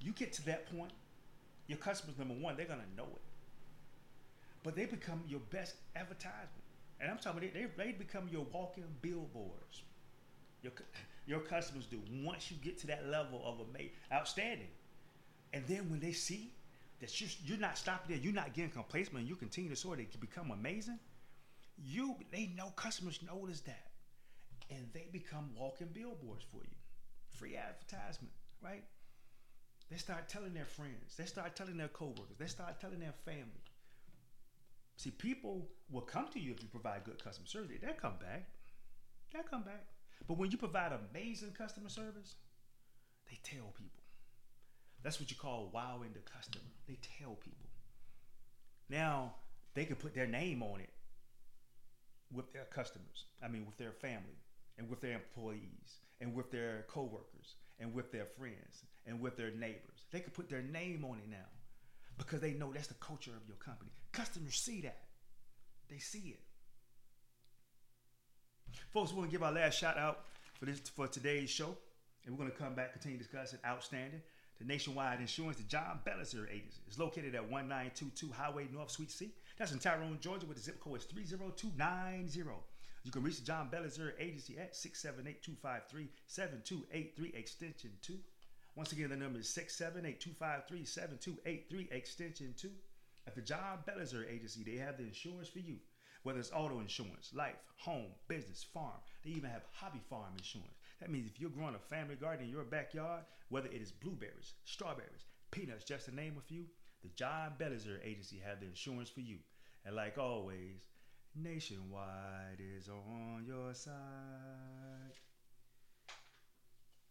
You 0.00 0.12
get 0.12 0.32
to 0.34 0.46
that 0.46 0.70
point, 0.76 0.92
your 1.66 1.78
customers, 1.78 2.16
number 2.18 2.34
one, 2.34 2.56
they're 2.56 2.66
going 2.66 2.80
to 2.80 2.96
know 2.96 3.08
it. 3.14 3.22
But 4.62 4.76
they 4.76 4.86
become 4.86 5.22
your 5.28 5.40
best 5.50 5.74
advertisement. 5.96 6.48
And 7.00 7.10
I'm 7.10 7.18
talking 7.18 7.50
they, 7.52 7.66
they 7.76 7.92
become 7.92 8.28
your 8.30 8.46
walking 8.52 8.84
billboards. 9.02 9.82
Your, 10.62 10.72
your 11.26 11.40
customers 11.40 11.86
do 11.86 12.00
once 12.22 12.50
you 12.50 12.56
get 12.62 12.78
to 12.78 12.86
that 12.86 13.08
level 13.08 13.42
of 13.44 13.60
a 13.78 13.90
outstanding. 14.14 14.68
And 15.52 15.66
then 15.66 15.90
when 15.90 16.00
they 16.00 16.12
see 16.12 16.52
that 17.00 17.20
you're, 17.20 17.30
you're 17.44 17.58
not 17.58 17.76
stopping 17.76 18.14
there, 18.14 18.24
you're 18.24 18.32
not 18.32 18.54
getting 18.54 18.70
complacent, 18.70 19.16
and 19.16 19.28
you 19.28 19.36
continue 19.36 19.70
to 19.70 19.76
soar, 19.76 19.96
they 19.96 20.06
become 20.20 20.50
amazing, 20.50 20.98
you 21.76 22.16
they 22.30 22.50
know 22.56 22.70
customers 22.70 23.20
notice 23.22 23.60
that, 23.62 23.90
and 24.70 24.88
they 24.92 25.08
become 25.12 25.50
walking 25.56 25.88
billboards 25.92 26.44
for 26.50 26.62
you, 26.64 26.76
free 27.30 27.56
advertisement, 27.56 28.32
right? 28.62 28.84
They 29.90 29.96
start 29.96 30.28
telling 30.28 30.54
their 30.54 30.64
friends, 30.64 31.16
they 31.16 31.26
start 31.26 31.56
telling 31.56 31.76
their 31.76 31.88
coworkers, 31.88 32.38
they 32.38 32.46
start 32.46 32.80
telling 32.80 33.00
their 33.00 33.14
family. 33.24 33.64
See, 34.96 35.10
people 35.10 35.68
will 35.90 36.02
come 36.02 36.28
to 36.28 36.40
you 36.40 36.52
if 36.52 36.62
you 36.62 36.68
provide 36.68 37.04
good 37.04 37.22
customer 37.22 37.46
service. 37.46 37.78
They'll 37.82 37.94
come 37.94 38.14
back. 38.20 38.48
They'll 39.32 39.42
come 39.42 39.62
back. 39.62 39.86
But 40.28 40.38
when 40.38 40.50
you 40.50 40.56
provide 40.56 40.92
amazing 40.92 41.50
customer 41.50 41.88
service, 41.88 42.36
they 43.28 43.38
tell 43.42 43.72
people. 43.76 44.02
That's 45.02 45.20
what 45.20 45.30
you 45.30 45.36
call 45.36 45.70
wowing 45.72 46.12
the 46.14 46.20
customer. 46.20 46.64
They 46.86 46.98
tell 47.18 47.34
people. 47.34 47.68
Now 48.88 49.34
they 49.74 49.84
can 49.84 49.96
put 49.96 50.14
their 50.14 50.26
name 50.26 50.62
on 50.62 50.80
it 50.80 50.90
with 52.32 52.52
their 52.52 52.64
customers. 52.64 53.26
I 53.42 53.48
mean, 53.48 53.66
with 53.66 53.76
their 53.76 53.92
family 53.92 54.38
and 54.78 54.88
with 54.88 55.00
their 55.00 55.14
employees 55.14 56.00
and 56.20 56.34
with 56.34 56.50
their 56.50 56.84
coworkers 56.88 57.56
and 57.78 57.92
with 57.92 58.12
their 58.12 58.26
friends 58.26 58.84
and 59.06 59.20
with 59.20 59.36
their 59.36 59.50
neighbors. 59.50 60.06
They 60.10 60.20
can 60.20 60.30
put 60.30 60.48
their 60.48 60.62
name 60.62 61.04
on 61.04 61.18
it 61.18 61.28
now 61.30 61.48
because 62.18 62.40
they 62.40 62.52
know 62.52 62.72
that's 62.72 62.86
the 62.86 62.94
culture 62.94 63.32
of 63.32 63.46
your 63.46 63.56
company. 63.56 63.90
Customers 64.12 64.56
see 64.56 64.80
that. 64.82 65.00
They 65.90 65.98
see 65.98 66.36
it. 66.36 66.40
Folks, 68.92 69.12
we're 69.12 69.22
gonna 69.22 69.32
give 69.32 69.42
our 69.42 69.52
last 69.52 69.78
shout 69.78 69.98
out 69.98 70.24
for 70.58 70.66
this 70.66 70.80
for 70.80 71.06
today's 71.06 71.50
show, 71.50 71.76
and 72.24 72.36
we're 72.36 72.44
gonna 72.44 72.56
come 72.56 72.74
back 72.74 72.92
continue 72.92 73.18
discussing 73.18 73.58
outstanding. 73.66 74.22
The 74.58 74.64
Nationwide 74.64 75.20
Insurance, 75.20 75.56
the 75.56 75.64
John 75.64 75.98
Belliser 76.06 76.48
Agency, 76.48 76.80
is 76.88 76.98
located 76.98 77.34
at 77.34 77.50
1922 77.50 78.32
Highway 78.32 78.68
North 78.72 78.90
Suite 78.90 79.10
C. 79.10 79.32
That's 79.56 79.72
in 79.72 79.78
Tyrone, 79.78 80.18
Georgia, 80.20 80.46
where 80.46 80.54
the 80.54 80.60
zip 80.60 80.80
code 80.80 80.98
is 80.98 81.04
30290. 81.04 82.42
You 83.04 83.12
can 83.12 83.22
reach 83.22 83.38
the 83.38 83.44
John 83.44 83.70
Belliser 83.70 84.12
Agency 84.18 84.58
at 84.58 84.74
678-253-7283 84.74 87.34
extension 87.34 87.92
2. 88.02 88.18
Once 88.74 88.90
again, 88.92 89.10
the 89.10 89.16
number 89.16 89.38
is 89.38 89.46
678-253-7283 89.48 91.92
extension 91.92 92.52
2. 92.56 92.68
At 93.26 93.36
the 93.36 93.42
John 93.42 93.78
Belliser 93.86 94.28
Agency, 94.28 94.64
they 94.64 94.76
have 94.76 94.96
the 94.96 95.04
insurance 95.04 95.48
for 95.48 95.60
you. 95.60 95.78
Whether 96.24 96.40
it's 96.40 96.50
auto 96.52 96.80
insurance, 96.80 97.32
life, 97.34 97.62
home, 97.76 98.10
business, 98.26 98.64
farm. 98.64 99.00
They 99.24 99.30
even 99.30 99.50
have 99.50 99.62
hobby 99.72 100.00
farm 100.08 100.34
insurance. 100.36 100.80
That 101.00 101.10
means 101.10 101.28
if 101.28 101.38
you're 101.38 101.50
growing 101.50 101.76
a 101.76 101.78
family 101.78 102.16
garden 102.16 102.46
in 102.46 102.50
your 102.50 102.64
backyard, 102.64 103.24
whether 103.50 103.68
it 103.68 103.80
is 103.80 103.92
blueberries, 103.92 104.54
strawberries, 104.64 105.26
peanuts, 105.50 105.84
just 105.84 106.06
to 106.06 106.14
name 106.14 106.36
a 106.38 106.40
few, 106.40 106.66
the 107.04 107.10
John 107.10 107.52
Belliser 107.60 107.98
Agency 108.02 108.40
have 108.44 108.60
the 108.60 108.66
insurance 108.66 109.10
for 109.10 109.20
you. 109.20 109.36
And 109.84 109.94
like 109.94 110.16
always, 110.16 110.88
Nationwide 111.36 112.60
is 112.76 112.88
on 112.88 113.44
your 113.46 113.74
side. 113.74 113.92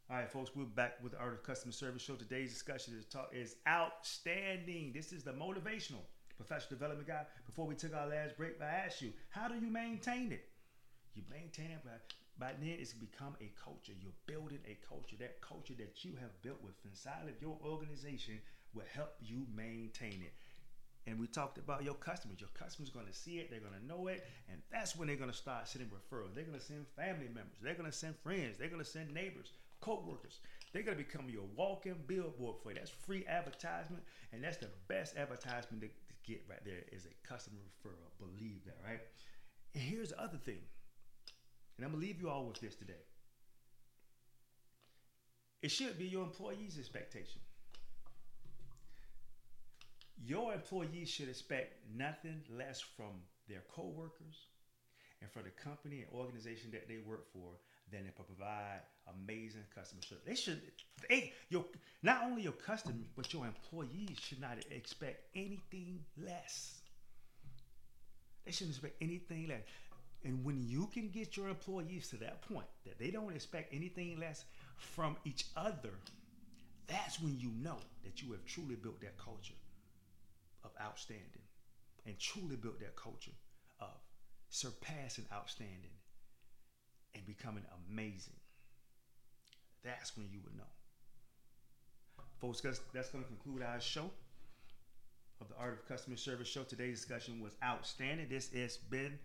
All 0.10 0.18
right, 0.18 0.30
folks, 0.30 0.52
we're 0.56 0.66
back 0.66 0.96
with 1.04 1.14
of 1.14 1.44
Customer 1.44 1.72
Service 1.72 2.02
Show. 2.02 2.16
Today's 2.16 2.52
discussion 2.52 2.96
is, 2.98 3.06
talk, 3.06 3.30
is 3.32 3.56
outstanding. 3.68 4.92
This 4.94 5.14
is 5.14 5.24
the 5.24 5.32
motivational 5.32 6.02
professional 6.38 6.72
development 6.72 7.08
guy. 7.08 7.26
Before 7.46 7.68
we 7.68 7.76
took 7.76 7.94
our 7.94 8.08
last 8.08 8.36
break, 8.36 8.60
I 8.60 8.66
asked 8.66 9.02
you, 9.02 9.14
how 9.30 9.48
do 9.48 9.56
you 9.56 9.72
maintain 9.72 10.32
it? 10.32 10.50
You 11.14 11.22
maintain 11.30 11.70
it 11.70 11.86
by 11.86 11.92
by 12.40 12.54
then, 12.60 12.78
it's 12.80 12.94
become 12.94 13.36
a 13.42 13.52
culture. 13.64 13.94
You're 14.02 14.18
building 14.26 14.58
a 14.66 14.76
culture. 14.90 15.16
That 15.20 15.40
culture 15.42 15.76
that 15.78 16.04
you 16.04 16.14
have 16.20 16.42
built 16.42 16.58
with 16.64 16.74
inside 16.84 17.30
of 17.30 17.40
your 17.40 17.60
organization 17.64 18.40
will 18.74 18.84
help 18.94 19.16
you 19.22 19.46
maintain 19.56 20.22
it. 20.22 20.34
And 21.06 21.20
we 21.20 21.28
talked 21.28 21.58
about 21.58 21.84
your 21.84 21.96
customers. 21.96 22.40
Your 22.40 22.50
customers 22.54 22.90
going 22.90 23.08
to 23.08 23.14
see 23.14 23.38
it. 23.40 23.50
They're 23.50 23.60
going 23.60 23.78
to 23.78 23.86
know 23.86 24.08
it. 24.08 24.26
And 24.50 24.62
that's 24.72 24.96
when 24.96 25.08
they're 25.08 25.18
going 25.18 25.32
to 25.32 25.36
start 25.36 25.68
sending 25.68 25.90
referrals. 25.90 26.34
They're 26.34 26.46
going 26.46 26.60
to 26.60 26.66
send 26.66 26.86
family 26.96 27.28
members. 27.28 27.60
They're 27.62 27.76
going 27.76 27.92
to 27.92 27.98
send 27.98 28.16
friends. 28.24 28.58
They're 28.58 28.70
going 28.70 28.84
to 28.84 28.90
send 28.90 29.14
neighbors, 29.14 29.52
co-workers. 29.82 30.40
They're 30.72 30.84
going 30.84 30.98
to 30.98 31.04
become 31.04 31.30
your 31.30 31.44
walking 31.58 31.96
billboard 32.08 32.56
for 32.64 32.70
you. 32.70 32.76
That's 32.76 32.90
free 32.90 33.26
advertisement. 33.28 34.04
And 34.32 34.44
that's 34.44 34.58
the 34.58 34.70
best 34.88 35.18
advertisement 35.18 35.82
to, 35.82 35.88
to 35.88 36.14
get 36.26 36.46
right 36.50 36.64
there 36.64 36.84
is 36.94 37.06
a 37.06 37.28
customer 37.28 37.58
referral. 37.60 38.08
Believe 38.20 38.64
that, 38.66 38.78
right? 38.86 39.02
And 39.76 39.84
here's 39.84 40.10
the 40.10 40.22
other 40.22 40.38
thing. 40.38 40.62
And 41.78 41.86
I'm 41.86 41.92
going 41.92 42.02
to 42.02 42.08
leave 42.08 42.22
you 42.22 42.30
all 42.30 42.46
with 42.46 42.62
this 42.62 42.76
today. 42.76 42.94
It 45.62 45.72
should 45.72 45.98
be 45.98 46.06
your 46.06 46.24
employees' 46.24 46.78
expectation 46.80 47.42
your 50.26 50.54
employees 50.54 51.10
should 51.10 51.30
expect 51.30 51.74
nothing 51.96 52.42
less 52.58 52.80
from 52.80 53.12
their 53.50 53.64
coworkers 53.74 54.48
and 55.22 55.30
from 55.32 55.44
the 55.44 55.50
company 55.50 56.02
and 56.02 56.20
organization 56.20 56.72
that 56.72 56.88
they 56.88 56.98
work 57.06 57.26
for 57.32 57.52
than 57.92 58.06
to 58.06 58.12
provide 58.12 58.82
amazing 59.24 59.64
customer 59.76 60.02
service. 60.02 60.24
They 60.26 60.36
should 60.36 60.62
they 61.10 61.34
your 61.50 61.66
not 62.02 62.24
only 62.24 62.44
your 62.44 62.54
customers 62.54 63.08
but 63.16 63.34
your 63.34 63.46
employees 63.46 64.18
should 64.20 64.40
not 64.42 64.58
expect 64.72 65.24
anything 65.36 66.00
less. 66.18 66.80
They 68.46 68.52
shouldn't 68.52 68.76
expect 68.76 69.02
anything 69.02 69.48
less. 69.48 69.62
And 70.26 70.44
when 70.46 70.66
you 70.66 70.88
can 70.94 71.10
get 71.10 71.36
your 71.36 71.50
employees 71.50 72.10
to 72.10 72.18
that 72.18 72.42
point 72.48 72.68
that 72.86 72.98
they 72.98 73.12
don't 73.12 73.34
expect 73.34 73.74
anything 73.74 74.18
less 74.20 74.46
from 74.78 75.18
each 75.26 75.46
other, 75.58 75.92
that's 76.88 77.22
when 77.22 77.38
you 77.40 77.50
know 77.62 77.78
that 78.06 78.22
you 78.22 78.32
have 78.32 78.46
truly 78.46 78.76
built 78.76 79.02
that 79.02 79.18
culture 79.18 79.54
of 80.64 80.72
outstanding 80.82 81.44
and 82.06 82.18
truly 82.20 82.56
built 82.56 82.80
that 82.80 82.96
culture 82.96 83.32
of 83.80 83.96
surpassing 84.50 85.26
outstanding 85.34 85.98
and 87.16 87.26
becoming 87.26 87.64
amazing. 87.90 88.36
That's 89.84 90.16
when 90.16 90.28
you 90.32 90.40
would 90.44 90.56
know. 90.56 90.64
Folks, 92.40 92.62
that's, 92.62 92.82
that's 92.94 93.10
going 93.10 93.24
to 93.24 93.30
conclude 93.30 93.62
our 93.62 93.80
show 93.80 94.10
of 95.42 95.50
the 95.50 95.56
Art 95.60 95.74
of 95.74 95.88
Customer 95.88 96.18
Service 96.18 96.48
show. 96.48 96.64
Today's 96.64 97.00
discussion 97.00 97.42
was 97.42 97.56
outstanding. 97.64 98.28
This 98.30 98.52
has 98.54 98.78
been 98.78 99.18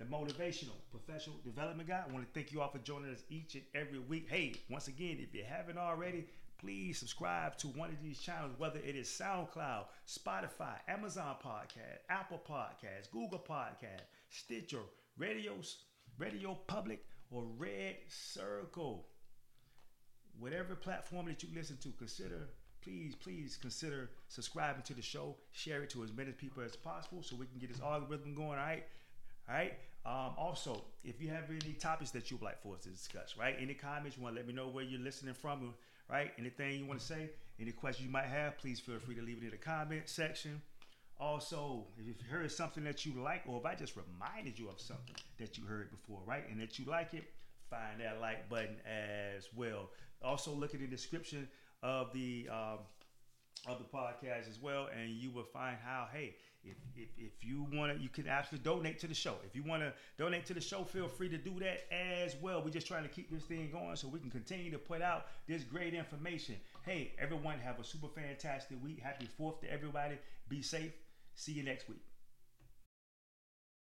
the 0.00 0.06
motivational 0.06 0.72
professional 0.90 1.36
development 1.44 1.86
guy. 1.86 2.02
I 2.08 2.10
want 2.10 2.26
to 2.26 2.32
thank 2.32 2.52
you 2.52 2.62
all 2.62 2.70
for 2.70 2.78
joining 2.78 3.12
us 3.12 3.22
each 3.28 3.54
and 3.54 3.64
every 3.74 3.98
week. 3.98 4.28
Hey, 4.30 4.54
once 4.70 4.88
again, 4.88 5.18
if 5.20 5.34
you 5.34 5.44
haven't 5.46 5.76
already, 5.76 6.24
please 6.58 6.98
subscribe 6.98 7.58
to 7.58 7.66
one 7.68 7.90
of 7.90 8.02
these 8.02 8.18
channels, 8.18 8.52
whether 8.56 8.78
it 8.78 8.96
is 8.96 9.08
SoundCloud, 9.08 9.84
Spotify, 10.08 10.78
Amazon 10.88 11.36
Podcast, 11.44 12.00
Apple 12.08 12.40
Podcast, 12.48 13.10
Google 13.12 13.44
Podcast, 13.46 14.06
Stitcher, 14.30 14.80
Radios, 15.18 15.76
Radio 16.16 16.58
Public, 16.66 17.04
or 17.30 17.44
Red 17.58 17.96
Circle. 18.08 19.06
Whatever 20.38 20.76
platform 20.76 21.26
that 21.26 21.42
you 21.42 21.50
listen 21.54 21.76
to, 21.82 21.90
consider, 21.90 22.48
please, 22.80 23.14
please 23.14 23.58
consider 23.60 24.12
subscribing 24.28 24.82
to 24.84 24.94
the 24.94 25.02
show. 25.02 25.36
Share 25.52 25.82
it 25.82 25.90
to 25.90 26.02
as 26.02 26.12
many 26.14 26.32
people 26.32 26.62
as 26.62 26.74
possible 26.74 27.22
so 27.22 27.36
we 27.36 27.44
can 27.44 27.58
get 27.58 27.70
this 27.70 27.82
algorithm 27.82 28.34
going, 28.34 28.58
all 28.58 28.64
right? 28.64 28.84
All 29.46 29.56
right. 29.56 29.74
Um, 30.06 30.32
also, 30.38 30.84
if 31.04 31.20
you 31.20 31.28
have 31.28 31.44
any 31.50 31.74
topics 31.74 32.10
that 32.12 32.30
you'd 32.30 32.42
like 32.42 32.62
for 32.62 32.74
us 32.74 32.82
to 32.82 32.88
discuss, 32.88 33.36
right? 33.38 33.54
Any 33.60 33.74
comments, 33.74 34.16
you 34.16 34.22
want 34.22 34.34
to 34.34 34.40
let 34.40 34.46
me 34.46 34.54
know 34.54 34.68
where 34.68 34.84
you're 34.84 35.00
listening 35.00 35.34
from 35.34 35.74
right? 36.10 36.32
Anything 36.38 36.78
you 36.78 36.86
want 36.86 37.00
to 37.00 37.06
say, 37.06 37.30
any 37.60 37.72
questions 37.72 38.06
you 38.06 38.12
might 38.12 38.26
have, 38.26 38.58
please 38.58 38.80
feel 38.80 38.98
free 38.98 39.14
to 39.14 39.22
leave 39.22 39.38
it 39.38 39.44
in 39.44 39.50
the 39.50 39.56
comment 39.56 40.02
section. 40.06 40.60
Also, 41.18 41.84
if 41.98 42.06
you've 42.06 42.20
heard 42.30 42.50
something 42.50 42.82
that 42.84 43.04
you 43.04 43.12
like, 43.22 43.42
or 43.46 43.60
if 43.60 43.66
I 43.66 43.74
just 43.74 43.94
reminded 43.96 44.58
you 44.58 44.68
of 44.68 44.80
something 44.80 45.14
that 45.38 45.58
you 45.58 45.64
heard 45.64 45.90
before, 45.90 46.20
right, 46.26 46.44
and 46.50 46.60
that 46.60 46.78
you 46.78 46.86
like 46.86 47.14
it, 47.14 47.24
find 47.68 48.00
that 48.00 48.20
like 48.20 48.48
button 48.48 48.76
as 48.86 49.48
well. 49.54 49.90
Also, 50.22 50.50
look 50.52 50.74
at 50.74 50.80
the 50.80 50.86
description 50.86 51.46
of 51.82 52.12
the 52.12 52.48
um, 52.50 52.78
of 53.68 53.78
the 53.78 53.84
podcast 53.84 54.48
as 54.48 54.58
well, 54.60 54.88
and 54.98 55.10
you 55.10 55.30
will 55.30 55.44
find 55.44 55.76
how 55.84 56.08
hey 56.12 56.34
if, 56.64 56.76
if, 56.94 57.08
if 57.16 57.44
you 57.44 57.66
want 57.72 57.96
to, 57.96 58.02
you 58.02 58.08
can 58.08 58.28
actually 58.28 58.58
donate 58.58 58.98
to 59.00 59.06
the 59.06 59.14
show. 59.14 59.36
If 59.46 59.56
you 59.56 59.62
want 59.62 59.82
to 59.82 59.92
donate 60.18 60.44
to 60.46 60.54
the 60.54 60.60
show, 60.60 60.84
feel 60.84 61.08
free 61.08 61.28
to 61.30 61.38
do 61.38 61.58
that 61.60 61.86
as 61.92 62.36
well. 62.40 62.62
We're 62.62 62.70
just 62.70 62.86
trying 62.86 63.02
to 63.04 63.08
keep 63.08 63.30
this 63.30 63.44
thing 63.44 63.70
going 63.72 63.96
so 63.96 64.08
we 64.08 64.18
can 64.18 64.30
continue 64.30 64.70
to 64.70 64.78
put 64.78 65.00
out 65.00 65.26
this 65.46 65.62
great 65.62 65.94
information. 65.94 66.56
Hey, 66.84 67.12
everyone, 67.18 67.58
have 67.60 67.80
a 67.80 67.84
super 67.84 68.08
fantastic 68.08 68.82
week. 68.82 69.00
Happy 69.00 69.28
4th 69.40 69.60
to 69.62 69.72
everybody. 69.72 70.16
Be 70.48 70.62
safe. 70.62 70.92
See 71.34 71.52
you 71.52 71.62
next 71.62 71.88
week. 71.88 72.09